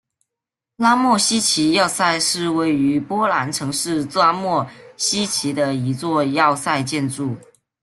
[0.79, 7.37] 扎莫希奇要塞是位于波兰城市扎莫希奇的一座要塞建筑。